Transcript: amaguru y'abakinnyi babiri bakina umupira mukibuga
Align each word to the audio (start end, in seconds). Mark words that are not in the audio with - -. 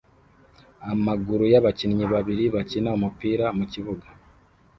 amaguru 0.93 1.43
y'abakinnyi 1.53 2.05
babiri 2.13 2.43
bakina 2.55 2.89
umupira 2.97 3.45
mukibuga 3.57 4.07